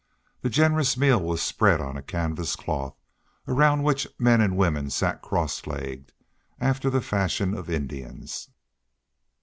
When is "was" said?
1.21-1.43